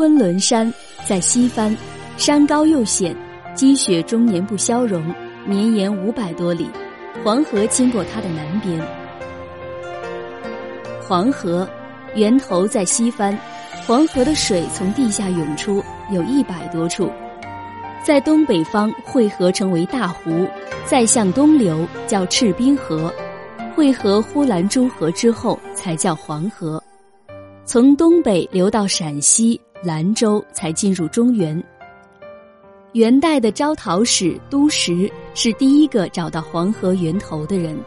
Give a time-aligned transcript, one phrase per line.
[0.00, 0.72] 昆仑山
[1.06, 1.76] 在西番，
[2.16, 3.14] 山高又险，
[3.54, 5.14] 积雪终年不消融，
[5.44, 6.70] 绵延五百多里。
[7.22, 8.82] 黄河经过它的南边。
[11.06, 11.68] 黄河
[12.14, 13.38] 源头在西番，
[13.86, 17.10] 黄河的水从地下涌出，有一百多处，
[18.02, 20.48] 在东北方汇合成为大湖，
[20.86, 23.12] 再向东流叫赤滨河，
[23.76, 26.82] 汇合呼兰诸河之后才叫黄河，
[27.66, 31.62] 从东北流到陕西兰州才进入中原。
[32.92, 37.78] 元代的招讨使都石是第一个找到黄河源头的人。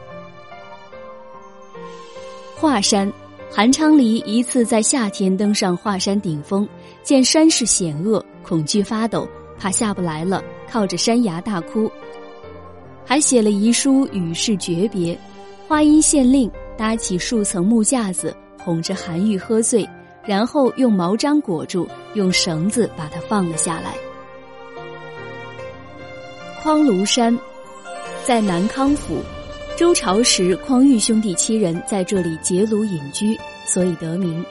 [2.55, 3.11] 华山，
[3.51, 6.67] 韩昌黎一次在夏天登上华山顶峰，
[7.03, 9.27] 见山势险恶，恐惧发抖，
[9.59, 11.91] 怕下不来了，靠着山崖大哭。
[13.05, 15.17] 还写了遗书与世诀别。
[15.67, 19.85] 华阴县令搭起数层木架子，哄着韩愈喝醉，
[20.25, 23.93] 然后用毛毡裹住，用绳子把它放了下来。
[26.61, 27.37] 匡庐山，
[28.23, 29.21] 在南康府。
[29.75, 34.45] 周朝时，匡裕兄弟七人在这里结庐隐居，所以得名。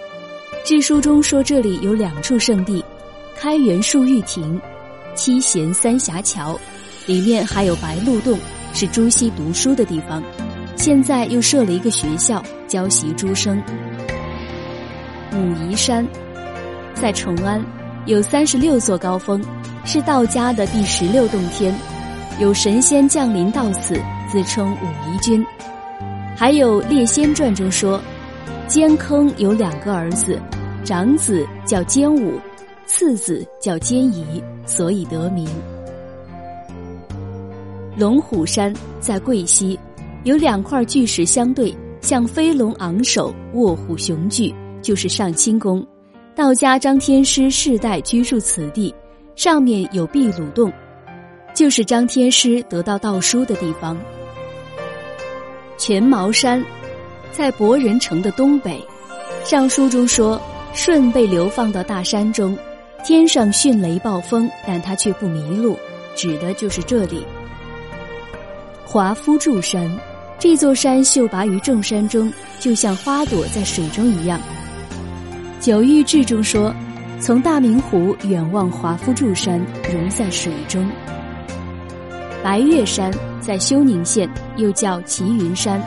[0.64, 2.84] 志书中说这里有两处圣地：
[3.36, 4.60] 开元漱玉亭、
[5.14, 6.58] 七贤三峡桥，
[7.06, 8.36] 里面还有白鹿洞，
[8.74, 10.22] 是朱熹读书的地方。
[10.76, 13.62] 现在又设了一个学校，教习诸生。
[15.34, 16.06] 武夷山，
[16.94, 17.64] 在崇安，
[18.06, 19.42] 有三十六座高峰，
[19.84, 21.74] 是道家的第十六洞天，
[22.38, 23.98] 有神仙降临到此。
[24.30, 25.44] 自称武夷君，
[26.34, 28.00] 还有《列仙传》中说，
[28.66, 30.40] 坚坑有两个儿子，
[30.82, 32.40] 长子叫坚武，
[32.86, 35.46] 次子叫坚夷，所以得名。
[37.94, 39.78] 龙虎山在贵溪，
[40.24, 45.86] 有两块巨石相对，像飞龙昂首，卧虎雄踞，就是上清宫。
[46.34, 48.94] 道家张天师世代居住此地，
[49.36, 50.72] 上面有壁鲁洞，
[51.54, 53.98] 就是张天师得到道书的地方。
[55.78, 56.64] 全毛山，
[57.32, 58.82] 在博人城的东北。
[59.44, 60.40] 上书中说，
[60.72, 62.56] 舜被流放到大山中，
[63.04, 65.76] 天上迅雷暴风，但他却不迷路，
[66.14, 67.26] 指的就是这里。
[68.84, 69.90] 华夫柱山，
[70.38, 74.40] 这座山秀拔于众山中，就像花朵在水中一样。
[75.62, 76.74] 九玉志中说，
[77.20, 80.84] 从大明湖远望华夫柱山，融在水中。
[82.42, 83.12] 白岳山。
[83.40, 85.82] 在休宁县，又叫齐云山，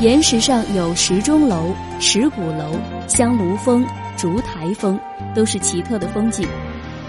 [0.00, 2.78] 岩石上有石钟楼、石鼓楼、
[3.08, 3.84] 香炉峰、
[4.16, 4.96] 烛台峰，
[5.34, 6.46] 都是奇特的风景。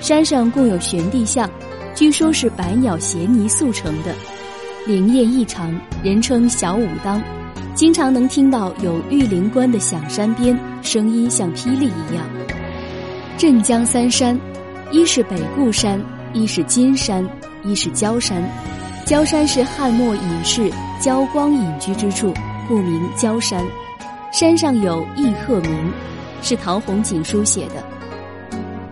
[0.02, 1.48] 山上共有玄帝像，
[1.94, 4.16] 据说是百鸟衔泥塑成的，
[4.88, 5.72] 灵验异常，
[6.04, 7.22] 人称小武当。
[7.76, 10.58] 经常能听到有玉灵关的响山鞭，
[10.88, 12.26] 声音像霹雳一样。
[13.38, 14.40] 镇江三山，
[14.90, 16.02] 一是北固山，
[16.34, 17.28] 一是金山，
[17.66, 18.42] 一是焦山。
[19.06, 20.72] 焦山是汉末隐士
[21.02, 22.34] 焦光隐居之处，
[22.70, 23.62] 故名焦山。
[24.32, 25.92] 山上有义鹤鸣，
[26.42, 27.84] 是陶弘景书写的。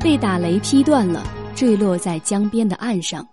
[0.02, 1.24] 被打雷劈断了，
[1.56, 3.26] 坠落在江边的岸上。